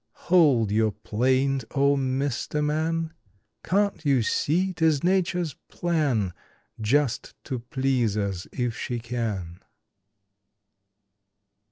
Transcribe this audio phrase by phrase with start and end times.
[0.31, 2.63] Hold your plaint, O Mr.
[2.65, 3.13] Man!
[3.63, 6.33] Can t you see tis Nature s plan
[6.81, 9.59] Just to please us if she can?